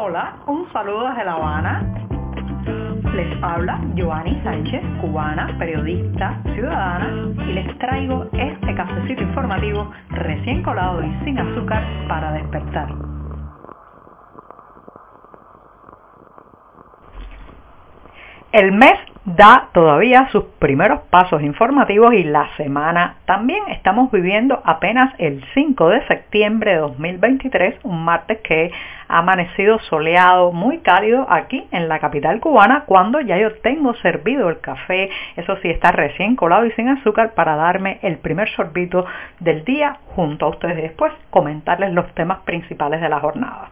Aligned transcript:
Hola, 0.00 0.36
un 0.46 0.72
saludo 0.72 1.08
desde 1.08 1.24
La 1.24 1.32
Habana. 1.32 1.82
Les 3.16 3.42
habla 3.42 3.80
Joanny 3.96 4.40
Sánchez, 4.44 4.80
cubana, 5.00 5.56
periodista, 5.58 6.40
ciudadana, 6.54 7.32
y 7.44 7.52
les 7.52 7.78
traigo 7.78 8.28
este 8.32 8.76
cafecito 8.76 9.24
informativo 9.24 9.90
recién 10.10 10.62
colado 10.62 11.02
y 11.02 11.24
sin 11.24 11.36
azúcar 11.40 11.82
para 12.06 12.30
despertar. 12.30 12.94
El 18.52 18.70
mes 18.70 18.98
da 19.24 19.68
todavía 19.72 20.28
sus 20.30 20.44
primeros 20.58 21.00
pasos 21.10 21.42
informativos 21.42 22.14
y 22.14 22.24
la 22.24 22.48
semana 22.56 23.16
también. 23.26 23.64
Estamos 23.68 24.10
viviendo 24.10 24.62
apenas 24.64 25.12
el 25.18 25.44
5 25.54 25.88
de 25.90 26.06
septiembre 26.06 26.72
de 26.72 26.78
2023, 26.78 27.80
un 27.82 28.04
martes 28.04 28.38
que 28.42 28.70
amanecido 29.08 29.78
soleado, 29.80 30.52
muy 30.52 30.78
cálido 30.78 31.26
aquí 31.28 31.66
en 31.72 31.88
la 31.88 31.98
capital 31.98 32.40
cubana 32.40 32.84
cuando 32.86 33.20
ya 33.20 33.38
yo 33.38 33.54
tengo 33.60 33.94
servido 33.94 34.48
el 34.48 34.60
café, 34.60 35.10
eso 35.36 35.56
sí 35.62 35.70
está 35.70 35.92
recién 35.92 36.36
colado 36.36 36.66
y 36.66 36.72
sin 36.72 36.88
azúcar 36.88 37.34
para 37.34 37.56
darme 37.56 37.98
el 38.02 38.18
primer 38.18 38.48
sorbito 38.50 39.06
del 39.40 39.64
día 39.64 39.98
junto 40.14 40.46
a 40.46 40.50
ustedes 40.50 40.76
después 40.76 41.12
comentarles 41.30 41.92
los 41.92 42.12
temas 42.14 42.40
principales 42.40 43.00
de 43.00 43.08
la 43.08 43.20
jornada. 43.20 43.70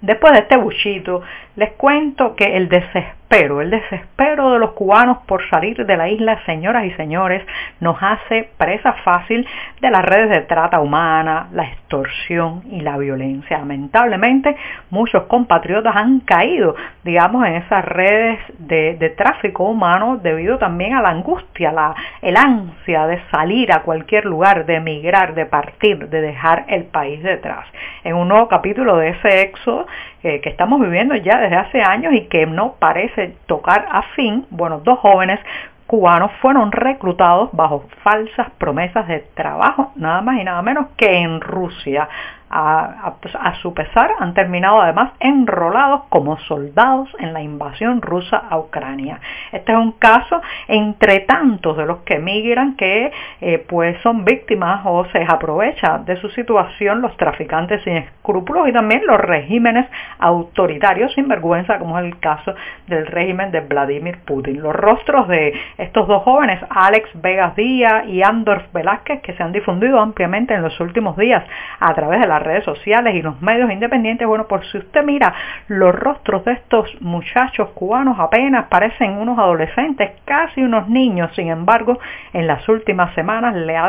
Después 0.00 0.32
de 0.32 0.38
este 0.40 0.56
buchito, 0.56 1.22
les 1.56 1.72
cuento 1.72 2.34
que 2.34 2.56
el 2.56 2.68
desespero, 2.68 3.19
el 3.30 3.70
desespero 3.70 4.52
de 4.52 4.58
los 4.58 4.72
cubanos 4.72 5.18
por 5.26 5.48
salir 5.48 5.86
de 5.86 5.96
la 5.96 6.08
isla, 6.08 6.44
señoras 6.46 6.84
y 6.84 6.90
señores, 6.92 7.46
nos 7.78 7.96
hace 8.02 8.50
presa 8.58 8.92
fácil 9.04 9.46
de 9.80 9.90
las 9.90 10.04
redes 10.04 10.30
de 10.30 10.40
trata 10.40 10.80
humana, 10.80 11.46
la 11.52 11.62
extorsión 11.64 12.64
y 12.70 12.80
la 12.80 12.98
violencia. 12.98 13.58
Lamentablemente, 13.58 14.56
muchos 14.90 15.24
compatriotas 15.24 15.94
han 15.94 16.20
caído, 16.20 16.74
digamos, 17.04 17.46
en 17.46 17.54
esas 17.54 17.84
redes 17.84 18.40
de, 18.58 18.96
de 18.96 19.10
tráfico 19.10 19.64
humano 19.64 20.18
debido 20.20 20.58
también 20.58 20.94
a 20.94 21.02
la 21.02 21.10
angustia, 21.10 21.70
la, 21.70 21.94
el 22.22 22.36
ansia 22.36 23.06
de 23.06 23.22
salir 23.30 23.70
a 23.70 23.82
cualquier 23.82 24.24
lugar, 24.24 24.66
de 24.66 24.76
emigrar, 24.76 25.34
de 25.34 25.46
partir, 25.46 26.08
de 26.08 26.20
dejar 26.20 26.64
el 26.66 26.84
país 26.84 27.22
detrás. 27.22 27.66
En 28.02 28.16
un 28.16 28.26
nuevo 28.26 28.48
capítulo 28.48 28.96
de 28.96 29.10
ese 29.10 29.42
éxodo, 29.42 29.86
eh, 30.22 30.40
que 30.40 30.50
estamos 30.50 30.80
viviendo 30.80 31.14
ya 31.16 31.38
desde 31.38 31.56
hace 31.56 31.82
años 31.82 32.12
y 32.14 32.26
que 32.26 32.46
no 32.46 32.74
parece 32.78 33.36
tocar 33.46 33.86
a 33.90 34.02
fin, 34.14 34.46
bueno, 34.50 34.80
dos 34.80 34.98
jóvenes 34.98 35.40
cubanos 35.86 36.30
fueron 36.40 36.70
reclutados 36.70 37.50
bajo 37.52 37.84
falsas 38.04 38.48
promesas 38.58 39.08
de 39.08 39.20
trabajo, 39.34 39.92
nada 39.96 40.20
más 40.22 40.40
y 40.40 40.44
nada 40.44 40.62
menos 40.62 40.86
que 40.96 41.18
en 41.18 41.40
Rusia 41.40 42.08
a, 42.50 43.54
su 43.62 43.72
pesar, 43.74 44.10
han 44.18 44.34
terminado 44.34 44.80
además 44.80 45.12
enrolados 45.20 46.02
como 46.08 46.38
soldados 46.40 47.08
en 47.18 47.32
la 47.32 47.42
invasión 47.42 48.02
rusa 48.02 48.36
a 48.36 48.58
Ucrania. 48.58 49.20
Este 49.52 49.72
es 49.72 49.78
un 49.78 49.92
caso 49.92 50.40
entre 50.68 51.20
tantos 51.20 51.76
de 51.76 51.86
los 51.86 51.98
que 51.98 52.14
emigran 52.14 52.76
que 52.76 53.12
eh, 53.40 53.64
pues 53.68 53.96
son 54.02 54.24
víctimas 54.24 54.82
o 54.84 55.04
se 55.06 55.24
aprovechan 55.26 56.04
de 56.04 56.16
su 56.16 56.28
situación 56.30 57.00
los 57.00 57.16
traficantes 57.16 57.82
sin 57.82 57.96
escrúpulos 57.96 58.68
y 58.68 58.72
también 58.72 59.02
los 59.06 59.18
regímenes 59.18 59.86
autoritarios 60.18 61.12
sin 61.14 61.28
vergüenza 61.28 61.78
como 61.78 61.98
es 61.98 62.04
el 62.04 62.18
caso 62.18 62.54
del 62.86 63.06
régimen 63.06 63.50
de 63.50 63.60
Vladimir 63.60 64.18
Putin. 64.24 64.62
Los 64.62 64.74
rostros 64.74 65.28
de 65.28 65.52
estos 65.78 66.06
dos 66.06 66.22
jóvenes, 66.22 66.60
Alex 66.70 67.10
Vegas 67.14 67.56
Díaz 67.56 68.06
y 68.06 68.22
Andor 68.22 68.64
Velázquez, 68.72 69.20
que 69.22 69.34
se 69.34 69.42
han 69.42 69.52
difundido 69.52 70.00
ampliamente 70.00 70.54
en 70.54 70.62
los 70.62 70.78
últimos 70.80 71.16
días 71.16 71.44
a 71.78 71.94
través 71.94 72.20
de 72.20 72.26
la 72.26 72.38
redes 72.38 72.64
sociales 72.64 73.14
y 73.14 73.22
los 73.22 73.40
medios 73.40 73.70
independientes, 73.70 74.26
bueno, 74.26 74.46
por 74.46 74.64
si 74.66 74.78
usted 74.78 75.02
mira 75.04 75.34
los 75.68 75.94
rostros 75.94 76.44
de 76.44 76.52
estos 76.52 76.90
muchachos 77.00 77.70
cubanos 77.74 78.18
apenas 78.18 78.66
parecen 78.68 79.12
unos 79.12 79.38
adolescentes, 79.40 80.12
casi 80.24 80.62
unos 80.62 80.88
niños, 80.88 81.30
sin 81.34 81.48
embargo, 81.48 81.98
en 82.32 82.46
las 82.46 82.68
últimas 82.68 83.14
semanas 83.14 83.54
le 83.54 83.80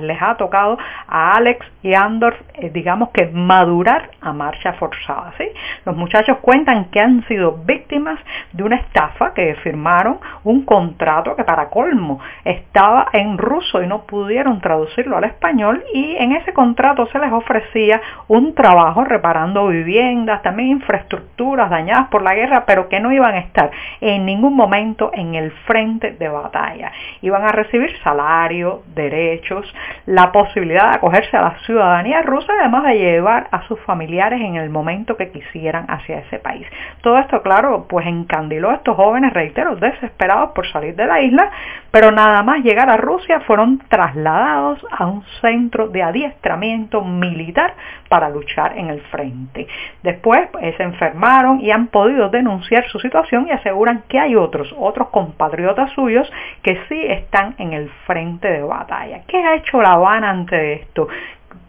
les 0.00 0.22
ha 0.22 0.36
tocado 0.36 0.78
a 1.08 1.36
Alex 1.36 1.66
y 1.82 1.94
Andor, 1.94 2.36
eh, 2.54 2.70
digamos 2.70 3.10
que 3.10 3.26
madurar 3.26 4.10
a 4.20 4.32
marcha 4.32 4.72
forzada. 4.74 5.32
¿sí? 5.38 5.44
Los 5.84 5.96
muchachos 5.96 6.38
cuentan 6.40 6.86
que 6.86 7.00
han 7.00 7.26
sido 7.26 7.58
víctimas 7.64 8.18
de 8.52 8.62
una 8.62 8.76
estafa, 8.76 9.34
que 9.34 9.54
firmaron 9.56 10.18
un 10.44 10.64
contrato 10.64 11.34
que 11.36 11.44
para 11.44 11.68
colmo 11.68 12.20
estaba 12.44 13.08
en 13.12 13.38
ruso 13.38 13.82
y 13.82 13.86
no 13.86 14.02
pudieron 14.02 14.60
traducirlo 14.60 15.16
al 15.16 15.24
español 15.24 15.82
y 15.92 16.16
en 16.16 16.32
ese 16.32 16.52
contrato 16.52 17.06
se 17.06 17.18
les 17.18 17.32
ofrecía 17.32 18.00
un 18.28 18.54
trabajo 18.54 19.04
reparando 19.04 19.68
viviendas, 19.68 20.42
también 20.42 20.68
infraestructuras 20.68 21.70
dañadas 21.70 22.08
por 22.08 22.22
la 22.22 22.34
guerra, 22.34 22.64
pero 22.66 22.88
que 22.88 23.00
no 23.00 23.12
iban 23.12 23.34
a 23.34 23.38
estar 23.38 23.70
en 24.00 24.24
ningún 24.26 24.54
momento 24.54 24.81
en 25.12 25.34
el 25.34 25.50
frente 25.66 26.12
de 26.12 26.28
batalla. 26.28 26.92
Iban 27.20 27.44
a 27.44 27.52
recibir 27.52 27.96
salario, 28.02 28.82
derechos, 28.94 29.72
la 30.06 30.32
posibilidad 30.32 30.90
de 30.90 30.96
acogerse 30.96 31.36
a 31.36 31.42
la 31.42 31.58
ciudadanía 31.64 32.22
rusa 32.22 32.52
además 32.58 32.84
de 32.84 32.98
llevar 32.98 33.48
a 33.50 33.66
sus 33.68 33.78
familiares 33.80 34.40
en 34.40 34.56
el 34.56 34.70
momento 34.70 35.16
que 35.16 35.30
quisieran 35.30 35.86
hacia 35.88 36.18
ese 36.18 36.38
país. 36.38 36.66
Todo 37.02 37.18
esto, 37.18 37.42
claro, 37.42 37.86
pues 37.88 38.06
encandiló 38.06 38.70
a 38.70 38.74
estos 38.74 38.96
jóvenes, 38.96 39.32
reitero, 39.32 39.76
desesperados 39.76 40.50
por 40.50 40.66
salir 40.70 40.94
de 40.96 41.06
la 41.06 41.20
isla, 41.20 41.50
pero 41.90 42.10
nada 42.10 42.42
más 42.42 42.62
llegar 42.62 42.90
a 42.90 42.96
Rusia 42.96 43.40
fueron 43.40 43.78
trasladados 43.88 44.84
a 44.90 45.06
un 45.06 45.24
centro 45.40 45.88
de 45.88 46.02
adiestramiento 46.02 47.02
militar 47.02 47.74
para 48.12 48.28
luchar 48.28 48.76
en 48.76 48.90
el 48.90 49.00
frente. 49.04 49.66
Después 50.02 50.46
pues, 50.52 50.76
se 50.76 50.82
enfermaron 50.82 51.62
y 51.62 51.70
han 51.70 51.86
podido 51.86 52.28
denunciar 52.28 52.86
su 52.88 52.98
situación 53.00 53.48
y 53.48 53.52
aseguran 53.52 54.02
que 54.06 54.18
hay 54.18 54.36
otros, 54.36 54.70
otros 54.78 55.08
compatriotas 55.08 55.92
suyos 55.92 56.30
que 56.62 56.78
sí 56.90 57.06
están 57.06 57.54
en 57.56 57.72
el 57.72 57.88
frente 58.06 58.48
de 58.48 58.62
batalla. 58.64 59.22
¿Qué 59.26 59.38
ha 59.38 59.54
hecho 59.54 59.80
La 59.80 59.92
Habana 59.92 60.28
ante 60.28 60.74
esto? 60.74 61.08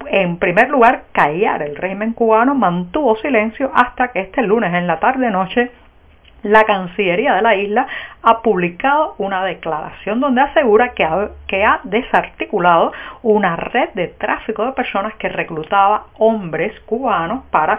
en 0.09 0.37
primer 0.37 0.69
lugar, 0.69 1.03
callar. 1.13 1.61
El 1.61 1.77
régimen 1.77 2.11
cubano 2.11 2.55
mantuvo 2.55 3.15
silencio 3.15 3.71
hasta 3.73 4.09
que 4.09 4.19
este 4.19 4.41
lunes 4.41 4.73
en 4.73 4.85
la 4.85 4.99
tarde-noche 4.99 5.71
la 6.43 6.65
Cancillería 6.65 7.35
de 7.35 7.41
la 7.41 7.55
isla 7.55 7.87
ha 8.21 8.41
publicado 8.41 9.15
una 9.17 9.43
declaración 9.43 10.19
donde 10.19 10.41
asegura 10.41 10.93
que 10.93 11.03
ha, 11.63 11.79
desarticulado 11.83 12.91
una 13.21 13.55
red 13.55 13.89
de 13.93 14.07
tráfico 14.07 14.65
de 14.65 14.73
personas 14.73 15.13
que 15.15 15.29
reclutaba 15.29 16.05
hombres 16.17 16.77
cubanos 16.81 17.43
para 17.51 17.77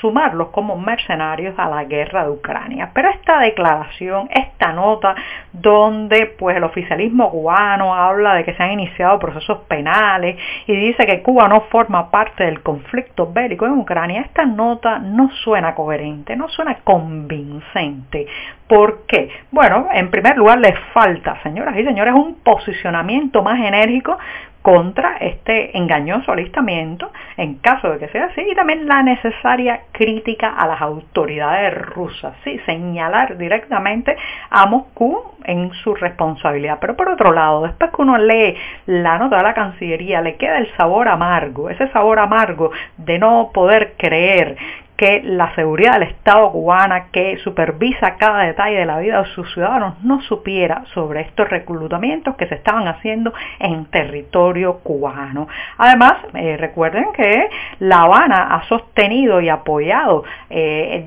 sumarlos 0.00 0.48
como 0.48 0.76
mercenarios 0.76 1.54
a 1.58 1.68
la 1.68 1.84
guerra 1.84 2.24
de 2.24 2.30
Ucrania. 2.30 2.90
Pero 2.94 3.10
esta 3.10 3.38
declaración, 3.40 4.28
esta 4.30 4.72
nota 4.72 5.14
donde 5.52 6.26
pues 6.38 6.56
el 6.56 6.64
oficialismo 6.64 7.30
cubano 7.30 7.94
habla 7.94 8.34
de 8.34 8.44
que 8.44 8.54
se 8.54 8.62
han 8.62 8.72
iniciado 8.72 9.18
procesos 9.18 9.58
penales 9.68 10.36
y 10.66 10.76
dice 10.76 11.06
que 11.06 11.22
Cuba 11.22 11.48
no 11.48 11.62
forma 11.62 12.10
parte 12.10 12.44
del 12.44 12.62
conflicto 12.62 13.32
bélico 13.32 13.66
en 13.66 13.72
Ucrania, 13.72 14.22
esta 14.22 14.44
nota 14.44 14.98
no 14.98 15.30
suena 15.44 15.74
coherente, 15.74 16.36
no 16.36 16.48
suena 16.48 16.76
convincente. 16.84 18.26
¿Por 18.68 19.06
qué? 19.06 19.30
Bueno, 19.52 19.88
en 19.92 20.10
primer 20.10 20.36
lugar 20.36 20.58
les 20.58 20.78
falta, 20.92 21.40
señoras 21.42 21.76
y 21.76 21.84
señores, 21.84 22.14
un 22.14 22.34
posicionamiento 22.42 23.42
más 23.42 23.60
enérgico 23.60 24.18
contra 24.66 25.18
este 25.18 25.78
engañoso 25.78 26.32
alistamiento 26.32 27.12
en 27.36 27.58
caso 27.58 27.88
de 27.88 27.98
que 28.00 28.08
sea 28.08 28.24
así 28.24 28.40
y 28.40 28.52
también 28.56 28.88
la 28.88 29.00
necesaria 29.00 29.82
crítica 29.92 30.48
a 30.48 30.66
las 30.66 30.82
autoridades 30.82 31.72
rusas, 31.72 32.34
sí, 32.42 32.58
señalar 32.66 33.38
directamente 33.38 34.16
a 34.50 34.66
Moscú 34.66 35.22
en 35.44 35.72
su 35.84 35.94
responsabilidad. 35.94 36.78
Pero 36.80 36.96
por 36.96 37.08
otro 37.10 37.32
lado, 37.32 37.62
después 37.62 37.92
que 37.92 38.02
uno 38.02 38.18
lee 38.18 38.56
la 38.86 39.18
nota 39.18 39.36
de 39.36 39.44
la 39.44 39.54
Cancillería, 39.54 40.20
le 40.20 40.34
queda 40.34 40.58
el 40.58 40.68
sabor 40.76 41.06
amargo, 41.06 41.70
ese 41.70 41.86
sabor 41.92 42.18
amargo 42.18 42.72
de 42.96 43.20
no 43.20 43.52
poder 43.54 43.94
creer 43.96 44.56
que 44.96 45.22
la 45.22 45.54
seguridad 45.54 45.94
del 45.94 46.04
Estado 46.04 46.50
cubana 46.52 47.06
que 47.12 47.36
supervisa 47.38 48.16
cada 48.16 48.44
detalle 48.44 48.78
de 48.78 48.86
la 48.86 48.98
vida 48.98 49.22
de 49.22 49.28
sus 49.30 49.52
ciudadanos 49.52 50.02
no 50.02 50.20
supiera 50.22 50.84
sobre 50.94 51.20
estos 51.20 51.48
reclutamientos 51.48 52.36
que 52.36 52.46
se 52.46 52.54
estaban 52.54 52.88
haciendo 52.88 53.32
en 53.58 53.86
territorio 53.86 54.78
cubano. 54.78 55.48
Además, 55.78 56.18
eh, 56.34 56.56
recuerden 56.56 57.06
que 57.14 57.48
La 57.80 58.02
Habana 58.02 58.54
ha 58.54 58.64
sostenido 58.64 59.40
y 59.40 59.48
apoyado 59.48 60.24
eh, 60.50 61.02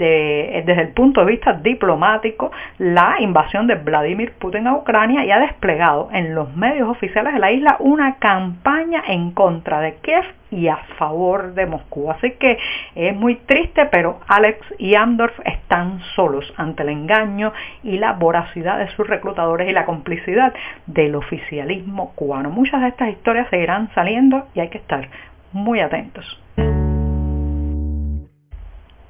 desde 0.65 0.81
el 0.81 0.89
punto 0.89 1.21
de 1.21 1.27
vista 1.31 1.53
diplomático 1.53 2.51
la 2.77 3.15
invasión 3.19 3.67
de 3.67 3.75
Vladimir 3.75 4.33
Putin 4.39 4.67
a 4.67 4.75
Ucrania 4.75 5.25
y 5.25 5.31
ha 5.31 5.39
desplegado 5.39 6.09
en 6.11 6.35
los 6.35 6.55
medios 6.55 6.89
oficiales 6.89 7.33
de 7.33 7.39
la 7.39 7.51
isla 7.51 7.77
una 7.79 8.15
campaña 8.15 9.03
en 9.07 9.31
contra 9.31 9.81
de 9.81 9.95
Kiev 9.95 10.38
y 10.51 10.67
a 10.67 10.77
favor 10.97 11.53
de 11.53 11.65
Moscú. 11.65 12.09
Así 12.11 12.31
que 12.31 12.57
es 12.95 13.15
muy 13.15 13.35
triste, 13.35 13.85
pero 13.85 14.19
Alex 14.27 14.59
y 14.77 14.95
Andorf 14.95 15.37
están 15.45 16.01
solos 16.15 16.51
ante 16.57 16.83
el 16.83 16.89
engaño 16.89 17.53
y 17.83 17.97
la 17.97 18.13
voracidad 18.13 18.79
de 18.79 18.89
sus 18.95 19.07
reclutadores 19.07 19.69
y 19.69 19.73
la 19.73 19.85
complicidad 19.85 20.53
del 20.85 21.15
oficialismo 21.15 22.13
cubano. 22.15 22.49
Muchas 22.49 22.81
de 22.81 22.89
estas 22.89 23.09
historias 23.09 23.49
seguirán 23.49 23.89
saliendo 23.93 24.47
y 24.53 24.59
hay 24.59 24.69
que 24.69 24.79
estar 24.79 25.07
muy 25.51 25.79
atentos. 25.79 26.39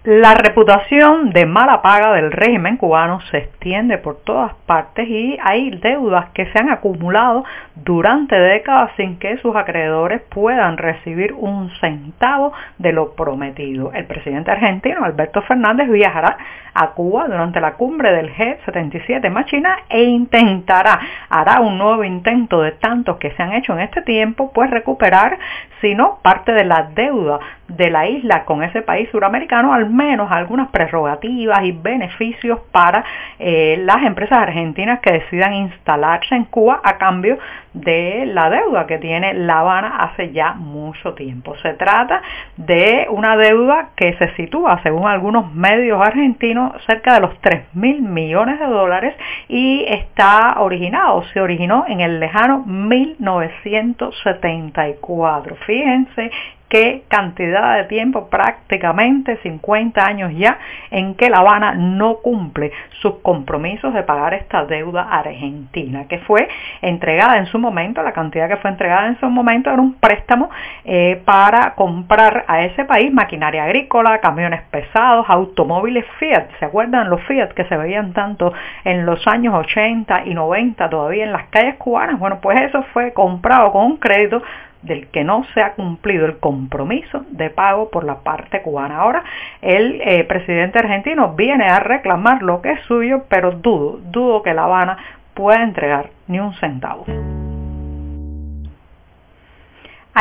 La 0.06 0.34
reputación 0.34 1.32
de 1.32 1.46
mala 1.46 1.82
paga 1.82 2.14
del 2.14 2.32
régimen 2.32 2.78
cubano 2.78 3.20
se 3.32 3.40
extiende 3.40 3.98
por 3.98 4.22
todas 4.24 4.54
partes 4.66 5.06
y 5.10 5.38
hay 5.44 5.72
deudas 5.72 6.30
que 6.30 6.46
se 6.46 6.58
han 6.58 6.70
acumulado 6.70 7.44
durante 7.76 8.40
décadas 8.40 8.92
sin 8.96 9.20
que 9.20 9.38
sus 9.40 9.54
acreedores 9.58 10.22
puedan 10.30 10.78
recibir 10.78 11.34
un 11.34 11.70
centavo 11.82 12.54
de 12.78 12.94
lo 12.94 13.14
prometido. 13.14 13.92
El 13.94 14.06
presidente 14.06 14.52
argentino 14.52 15.04
Alberto 15.04 15.42
Fernández 15.42 15.90
viajará 15.90 16.38
a 16.74 16.92
Cuba 16.92 17.28
durante 17.28 17.60
la 17.60 17.74
cumbre 17.74 18.14
del 18.14 18.34
G77 18.34 19.30
más 19.30 19.48
China 19.48 19.80
e 19.90 20.04
intentará, 20.04 20.98
hará 21.30 21.60
un 21.60 21.78
nuevo 21.78 22.06
intento 22.06 22.62
de 22.62 22.72
tantos 22.72 23.18
que 23.18 23.32
se 23.32 23.44
han 23.44 23.52
hecho 23.52 23.74
en 23.74 23.82
este 23.82 24.02
tiempo, 24.04 24.54
pues 24.54 24.70
recuperar, 24.70 25.38
si 25.82 25.94
no 25.94 26.20
parte 26.22 26.54
de 26.54 26.64
la 26.64 26.84
deuda 26.96 27.40
de 27.68 27.90
la 27.90 28.08
isla 28.08 28.46
con 28.46 28.64
ese 28.64 28.82
país 28.82 29.10
suramericano, 29.12 29.74
al 29.74 29.89
menos 29.90 30.32
algunas 30.32 30.70
prerrogativas 30.70 31.64
y 31.64 31.72
beneficios 31.72 32.60
para 32.72 33.04
eh, 33.40 33.78
las 33.84 34.04
empresas 34.04 34.40
argentinas 34.40 35.00
que 35.00 35.12
decidan 35.12 35.54
instalarse 35.54 36.36
en 36.36 36.46
Cuba 36.46 36.82
a 36.84 36.98
cambio 36.98 37.38
de 37.74 38.26
la 38.26 38.50
deuda 38.50 38.88
que 38.88 38.98
tiene 38.98 39.34
La 39.34 39.60
Habana 39.60 40.04
hace 40.04 40.32
ya 40.32 40.54
mucho 40.54 41.14
tiempo. 41.14 41.56
Se 41.58 41.74
trata 41.74 42.22
de 42.58 43.06
una 43.10 43.36
deuda 43.38 43.90
que 43.96 44.14
se 44.14 44.34
sitúa, 44.36 44.82
según 44.84 45.08
algunos 45.08 45.54
medios 45.54 46.02
argentinos, 46.02 46.74
cerca 46.86 47.14
de 47.14 47.20
los 47.22 47.40
3 47.42 47.74
mil 47.74 48.02
millones 48.02 48.60
de 48.60 48.66
dólares 48.66 49.16
y 49.48 49.86
está 49.88 50.60
originado, 50.60 51.24
se 51.34 51.40
originó 51.42 51.86
en 51.88 52.02
el 52.02 52.20
lejano 52.20 52.64
1974. 52.66 55.56
Fíjense 55.66 56.32
qué 56.70 57.04
cantidad 57.08 57.78
de 57.78 57.86
tiempo, 57.86 58.30
prácticamente 58.30 59.38
50 59.44 60.06
años 60.06 60.32
ya, 60.36 60.60
en 60.92 61.16
que 61.16 61.30
La 61.30 61.40
Habana 61.40 61.74
no 61.74 62.18
cumple 62.18 62.72
sus 63.02 63.16
compromisos 63.20 63.94
de 63.94 64.04
pagar 64.04 64.34
esta 64.34 64.66
deuda 64.66 65.04
argentina, 65.10 66.08
que 66.08 66.20
fue 66.20 66.48
entregada 66.82 67.38
en 67.38 67.48
su 67.48 67.60
momento, 67.60 68.04
la 68.04 68.14
cantidad 68.14 68.48
que 68.48 68.58
fue 68.58 68.70
entregada 68.70 69.08
en 69.08 69.20
su 69.20 69.30
momento 69.30 69.72
era 69.72 69.82
un 69.82 69.96
préstamo 69.96 70.50
eh, 70.86 71.22
para 71.26 71.74
comprar 71.76 72.46
a 72.48 72.64
ese 72.64 72.86
país 72.86 73.12
maquinaria 73.12 73.64
agrícola, 73.64 74.20
camiones 74.20 74.62
pesados, 74.70 75.26
automóviles 75.28 76.06
Fiat. 76.20 76.50
¿Se 76.60 76.66
acuerdan 76.66 77.10
los 77.10 77.22
Fiat 77.24 77.50
que 77.50 77.66
se 77.66 77.78
veían 77.78 78.14
tanto 78.14 78.54
en 78.84 79.06
los 79.06 79.26
años 79.28 79.54
80 79.56 80.26
y 80.26 80.34
90 80.34 80.90
todavía 80.90 81.24
en 81.24 81.32
las 81.32 81.48
calles 81.48 81.76
cubanas? 81.76 82.20
Bueno, 82.20 82.40
pues 82.42 82.62
eso 82.62 82.84
fue 82.94 83.14
comprado 83.14 83.72
con 83.72 83.86
un 83.86 83.98
crédito 83.98 84.42
del 84.82 85.08
que 85.08 85.24
no 85.24 85.44
se 85.54 85.62
ha 85.62 85.74
cumplido 85.74 86.26
el 86.26 86.38
compromiso 86.38 87.26
de 87.32 87.50
pago 87.50 87.90
por 87.90 88.04
la 88.04 88.20
parte 88.20 88.62
cubana. 88.62 89.00
Ahora 89.00 89.24
el 89.62 90.02
eh, 90.02 90.24
presidente 90.24 90.80
argentino 90.80 91.34
viene 91.34 91.66
a 91.66 91.80
reclamar 91.80 92.42
lo 92.44 92.62
que 92.62 92.72
es 92.72 92.82
suyo, 92.82 93.24
pero 93.30 93.52
dudo, 93.52 94.00
dudo 94.04 94.42
que 94.42 94.54
La 94.54 94.64
Habana 94.64 94.98
pueda 95.34 95.64
entregar 95.64 96.10
ni 96.28 96.40
un 96.40 96.54
centavo. 96.56 97.06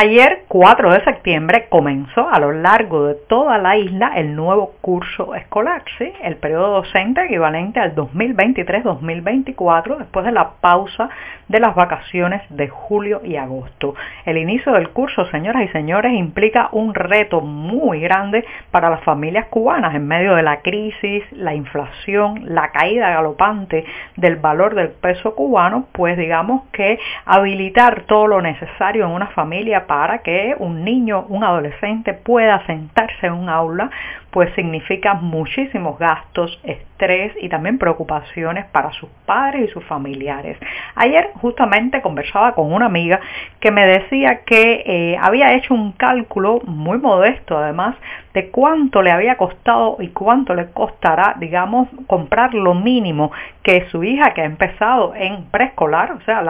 Ayer, 0.01 0.43
4 0.47 0.93
de 0.93 1.03
septiembre, 1.03 1.67
comenzó 1.67 2.29
a 2.29 2.39
lo 2.39 2.53
largo 2.53 3.07
de 3.07 3.15
toda 3.15 3.57
la 3.57 3.75
isla 3.75 4.13
el 4.15 4.33
nuevo 4.33 4.71
curso 4.79 5.35
escolar, 5.35 5.83
¿sí? 5.97 6.09
el 6.23 6.37
periodo 6.37 6.75
docente 6.75 7.25
equivalente 7.25 7.81
al 7.81 7.95
2023-2024 7.95 9.97
después 9.97 10.23
de 10.23 10.31
la 10.31 10.51
pausa 10.61 11.09
de 11.49 11.59
las 11.59 11.75
vacaciones 11.75 12.41
de 12.49 12.69
julio 12.69 13.19
y 13.25 13.35
agosto. 13.35 13.93
El 14.25 14.37
inicio 14.37 14.71
del 14.71 14.91
curso, 14.91 15.25
señoras 15.31 15.63
y 15.63 15.67
señores, 15.73 16.13
implica 16.13 16.69
un 16.71 16.93
reto 16.93 17.41
muy 17.41 17.99
grande 17.99 18.45
para 18.71 18.89
las 18.89 19.03
familias 19.03 19.47
cubanas 19.47 19.95
en 19.95 20.07
medio 20.07 20.35
de 20.35 20.43
la 20.43 20.61
crisis, 20.61 21.25
la 21.33 21.55
inflación, 21.55 22.43
la 22.45 22.71
caída 22.71 23.09
galopante 23.09 23.83
del 24.15 24.37
valor 24.37 24.75
del 24.75 24.91
peso 24.91 25.35
cubano, 25.35 25.87
pues 25.91 26.17
digamos 26.17 26.63
que 26.71 26.99
habilitar 27.25 28.03
todo 28.03 28.27
lo 28.27 28.41
necesario 28.41 29.05
en 29.05 29.11
una 29.11 29.27
familia 29.27 29.87
para 29.89 30.19
que 30.19 30.55
un 30.59 30.85
niño, 30.85 31.25
un 31.29 31.43
adolescente 31.43 32.13
pueda 32.13 32.63
sentarse 32.67 33.25
en 33.25 33.33
un 33.33 33.49
aula, 33.49 33.89
pues 34.31 34.53
significa 34.55 35.13
muchísimos 35.15 35.97
gastos, 35.97 36.59
estrés 36.63 37.33
y 37.41 37.49
también 37.49 37.77
preocupaciones 37.77 38.65
para 38.65 38.91
sus 38.93 39.09
padres 39.25 39.69
y 39.69 39.73
sus 39.73 39.83
familiares. 39.85 40.57
Ayer 40.95 41.31
justamente 41.35 42.01
conversaba 42.01 42.53
con 42.53 42.71
una 42.71 42.85
amiga 42.85 43.19
que 43.59 43.71
me 43.71 43.85
decía 43.85 44.41
que 44.45 44.83
eh, 44.85 45.17
había 45.19 45.53
hecho 45.53 45.73
un 45.73 45.93
cálculo 45.93 46.61
muy 46.65 46.97
modesto 46.97 47.57
además 47.57 47.95
de 48.33 48.49
cuánto 48.49 49.01
le 49.01 49.11
había 49.11 49.37
costado 49.37 49.97
y 49.99 50.09
cuánto 50.09 50.53
le 50.53 50.71
costará, 50.71 51.35
digamos, 51.39 51.87
comprar 52.07 52.53
lo 52.53 52.73
mínimo 52.75 53.31
que 53.63 53.87
su 53.89 54.03
hija 54.03 54.33
que 54.33 54.41
ha 54.41 54.45
empezado 54.45 55.13
en 55.15 55.45
preescolar, 55.45 56.11
o 56.11 56.21
sea, 56.21 56.43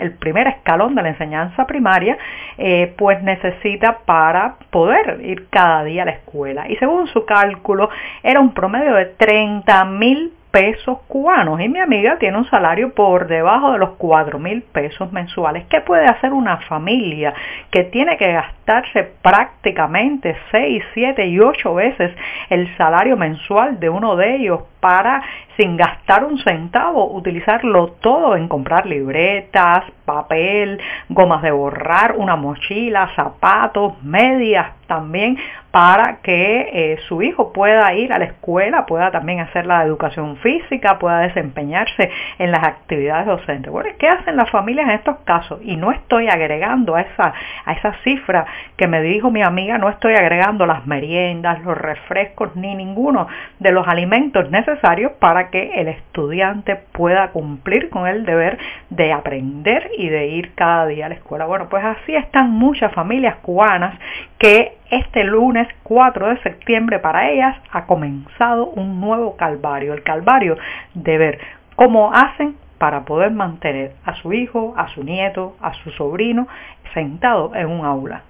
el 0.00 0.12
primer 0.14 0.46
escalón 0.48 0.94
de 0.94 1.02
la 1.02 1.08
enseñanza 1.08 1.66
primaria, 1.66 2.16
eh, 2.58 2.94
pues 2.96 3.22
necesita 3.22 3.98
para 4.04 4.56
poder 4.70 5.20
ir 5.22 5.48
cada 5.48 5.84
día 5.84 6.02
a 6.02 6.06
la 6.06 6.12
escuela. 6.12 6.68
Y 6.68 6.76
según 6.76 7.08
su 7.16 7.24
cálculo, 7.24 7.88
era 8.22 8.40
un 8.40 8.52
promedio 8.52 8.94
de 8.94 9.06
30 9.06 9.84
mil 9.86 10.32
pesos 10.50 11.00
cubanos 11.06 11.60
y 11.60 11.68
mi 11.68 11.80
amiga 11.80 12.16
tiene 12.18 12.38
un 12.38 12.48
salario 12.48 12.94
por 12.94 13.26
debajo 13.26 13.72
de 13.72 13.78
los 13.78 13.90
4 13.98 14.38
mil 14.38 14.62
pesos 14.62 15.12
mensuales. 15.12 15.66
¿Qué 15.68 15.82
puede 15.82 16.06
hacer 16.06 16.32
una 16.32 16.56
familia 16.68 17.34
que 17.70 17.84
tiene 17.84 18.16
que 18.16 18.32
gastarse 18.32 19.12
prácticamente 19.20 20.34
6, 20.50 20.82
7 20.94 21.26
y 21.26 21.40
8 21.40 21.74
veces 21.74 22.10
el 22.48 22.74
salario 22.78 23.18
mensual 23.18 23.78
de 23.80 23.90
uno 23.90 24.16
de 24.16 24.36
ellos 24.36 24.62
para 24.80 25.22
sin 25.56 25.76
gastar 25.76 26.24
un 26.24 26.38
centavo, 26.38 27.12
utilizarlo 27.12 27.88
todo 28.00 28.36
en 28.36 28.48
comprar 28.48 28.86
libretas, 28.86 29.84
papel, 30.04 30.80
gomas 31.08 31.42
de 31.42 31.50
borrar, 31.50 32.14
una 32.16 32.36
mochila, 32.36 33.10
zapatos, 33.14 34.02
medias 34.02 34.68
también 34.86 35.36
para 35.76 36.20
que 36.22 36.70
eh, 36.72 36.98
su 37.06 37.20
hijo 37.20 37.52
pueda 37.52 37.92
ir 37.92 38.10
a 38.10 38.18
la 38.18 38.24
escuela, 38.24 38.86
pueda 38.86 39.10
también 39.10 39.40
hacer 39.40 39.66
la 39.66 39.82
educación 39.82 40.38
física, 40.38 40.98
pueda 40.98 41.18
desempeñarse 41.18 42.10
en 42.38 42.50
las 42.50 42.64
actividades 42.64 43.26
docentes. 43.26 43.70
Bueno, 43.70 43.90
¿qué 43.98 44.08
hacen 44.08 44.38
las 44.38 44.48
familias 44.48 44.88
en 44.88 44.94
estos 44.94 45.18
casos? 45.26 45.60
Y 45.62 45.76
no 45.76 45.92
estoy 45.92 46.28
agregando 46.28 46.96
a 46.96 47.02
esa, 47.02 47.34
a 47.66 47.72
esa 47.74 47.92
cifra 48.04 48.46
que 48.78 48.86
me 48.86 49.02
dijo 49.02 49.30
mi 49.30 49.42
amiga, 49.42 49.76
no 49.76 49.90
estoy 49.90 50.14
agregando 50.14 50.64
las 50.64 50.86
meriendas, 50.86 51.62
los 51.62 51.76
refrescos, 51.76 52.56
ni 52.56 52.74
ninguno 52.74 53.26
de 53.58 53.70
los 53.70 53.86
alimentos 53.86 54.50
necesarios 54.50 55.12
para 55.20 55.50
que 55.50 55.72
el 55.74 55.88
estudiante 55.88 56.76
pueda 56.92 57.32
cumplir 57.32 57.90
con 57.90 58.08
el 58.08 58.24
deber 58.24 58.56
de 58.88 59.12
aprender 59.12 59.90
y 59.98 60.08
de 60.08 60.28
ir 60.28 60.54
cada 60.54 60.86
día 60.86 61.04
a 61.04 61.08
la 61.10 61.16
escuela. 61.16 61.44
Bueno, 61.44 61.68
pues 61.68 61.84
así 61.84 62.16
están 62.16 62.50
muchas 62.50 62.94
familias 62.94 63.36
cubanas 63.42 63.98
que 64.38 64.75
este 64.90 65.24
lunes 65.24 65.68
4 65.82 66.28
de 66.28 66.42
septiembre 66.42 66.98
para 66.98 67.30
ellas 67.30 67.56
ha 67.72 67.86
comenzado 67.86 68.66
un 68.66 69.00
nuevo 69.00 69.36
calvario, 69.36 69.94
el 69.94 70.02
calvario 70.02 70.56
de 70.94 71.18
ver 71.18 71.38
cómo 71.74 72.12
hacen 72.12 72.56
para 72.78 73.04
poder 73.04 73.30
mantener 73.30 73.92
a 74.04 74.14
su 74.16 74.32
hijo, 74.32 74.74
a 74.76 74.88
su 74.88 75.02
nieto, 75.02 75.56
a 75.60 75.72
su 75.74 75.90
sobrino 75.92 76.46
sentado 76.94 77.54
en 77.54 77.66
un 77.68 77.84
aula. 77.84 78.22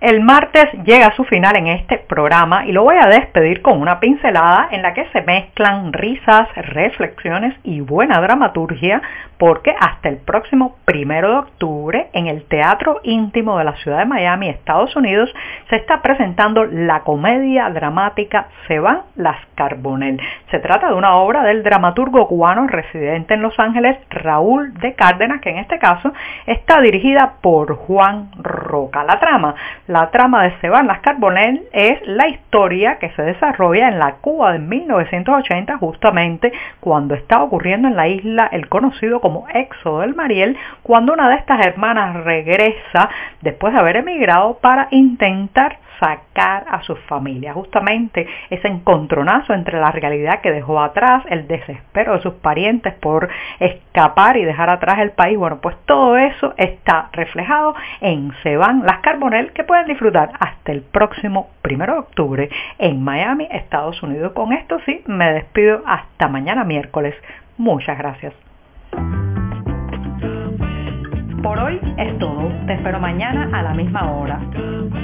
El 0.00 0.20
martes 0.20 0.72
llega 0.84 1.08
a 1.08 1.16
su 1.16 1.24
final 1.24 1.56
en 1.56 1.66
este 1.66 1.98
programa 1.98 2.64
y 2.64 2.70
lo 2.70 2.84
voy 2.84 2.94
a 3.00 3.08
despedir 3.08 3.62
con 3.62 3.80
una 3.80 3.98
pincelada 3.98 4.68
en 4.70 4.80
la 4.82 4.94
que 4.94 5.08
se 5.08 5.22
mezclan 5.22 5.92
risas, 5.92 6.48
reflexiones 6.54 7.56
y 7.64 7.80
buena 7.80 8.20
dramaturgia 8.20 9.02
porque 9.38 9.74
hasta 9.78 10.08
el 10.08 10.18
próximo 10.18 10.76
primero 10.84 11.30
de 11.30 11.38
octubre 11.38 12.08
en 12.12 12.26
el 12.26 12.44
Teatro 12.44 13.00
Íntimo 13.04 13.56
de 13.58 13.64
la 13.64 13.76
ciudad 13.76 13.98
de 13.98 14.04
Miami, 14.04 14.48
Estados 14.48 14.94
Unidos, 14.96 15.32
se 15.70 15.76
está 15.76 16.02
presentando 16.02 16.64
la 16.64 17.00
comedia 17.00 17.70
dramática 17.70 18.48
Se 18.66 18.80
van 18.80 19.02
las 19.16 19.38
Carbonell. 19.54 20.20
Se 20.50 20.58
trata 20.58 20.88
de 20.88 20.94
una 20.94 21.16
obra 21.16 21.42
del 21.42 21.62
dramaturgo 21.62 22.26
cubano 22.28 22.66
residente 22.66 23.34
en 23.34 23.42
Los 23.42 23.58
Ángeles, 23.58 23.96
Raúl 24.10 24.74
de 24.74 24.94
Cárdenas, 24.94 25.40
que 25.40 25.50
en 25.50 25.58
este 25.58 25.78
caso 25.78 26.12
está 26.46 26.80
dirigida 26.80 27.34
por 27.40 27.74
Juan 27.76 28.30
Roca. 28.38 29.04
La 29.04 29.18
trama 29.18 29.54
la 29.88 30.10
trama 30.10 30.44
de 30.44 30.60
Seban 30.60 30.86
Las 30.86 31.00
Carbonell 31.00 31.62
es 31.72 32.06
la 32.06 32.28
historia 32.28 32.98
que 32.98 33.10
se 33.12 33.22
desarrolla 33.22 33.88
en 33.88 33.98
la 33.98 34.16
Cuba 34.16 34.52
de 34.52 34.58
1980, 34.58 35.78
justamente 35.78 36.52
cuando 36.78 37.14
está 37.14 37.42
ocurriendo 37.42 37.88
en 37.88 37.96
la 37.96 38.06
isla 38.06 38.48
el 38.52 38.68
conocido 38.68 39.20
como 39.20 39.48
Éxodo 39.48 40.00
del 40.00 40.14
Mariel, 40.14 40.58
cuando 40.82 41.14
una 41.14 41.30
de 41.30 41.36
estas 41.36 41.64
hermanas 41.64 42.22
regresa 42.22 43.08
después 43.40 43.72
de 43.72 43.80
haber 43.80 43.96
emigrado 43.96 44.58
para 44.58 44.88
intentar 44.90 45.78
sacar 45.98 46.66
a 46.68 46.82
su 46.82 46.94
familia. 46.96 47.54
Justamente 47.54 48.26
ese 48.50 48.68
encontronazo 48.68 49.54
entre 49.54 49.80
la 49.80 49.90
realidad 49.90 50.40
que 50.40 50.52
dejó 50.52 50.80
atrás, 50.80 51.24
el 51.28 51.48
desespero 51.48 52.14
de 52.14 52.22
sus 52.22 52.34
parientes 52.34 52.94
por 52.94 53.28
escapar 53.58 54.36
y 54.36 54.44
dejar 54.44 54.70
atrás 54.70 54.98
el 54.98 55.12
país. 55.12 55.38
Bueno, 55.38 55.60
pues 55.60 55.76
todo 55.86 56.16
eso 56.16 56.54
está 56.56 57.08
reflejado 57.12 57.74
en 58.00 58.32
Se 58.42 58.56
van 58.56 58.84
las 58.84 59.00
Carbonell, 59.00 59.52
que 59.52 59.64
puede 59.64 59.78
pueden 59.78 59.92
disfrutar 59.92 60.32
hasta 60.40 60.72
el 60.72 60.82
próximo 60.82 61.50
primero 61.62 61.92
de 61.92 61.98
octubre 62.00 62.50
en 62.78 63.02
Miami, 63.02 63.46
Estados 63.48 64.02
Unidos. 64.02 64.32
Con 64.32 64.52
esto 64.52 64.78
sí, 64.86 65.02
me 65.06 65.32
despido 65.32 65.82
hasta 65.86 66.26
mañana 66.26 66.64
miércoles. 66.64 67.14
Muchas 67.58 67.96
gracias. 67.96 68.34
Por 71.42 71.58
hoy 71.60 71.80
es 71.96 72.18
todo. 72.18 72.50
Te 72.66 72.74
espero 72.74 72.98
mañana 72.98 73.56
a 73.56 73.62
la 73.62 73.74
misma 73.74 74.10
hora. 74.10 74.40